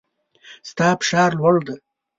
ستا 0.69 0.87
فشار 0.99 1.31
لوړ 1.39 1.55
دی 1.67 1.75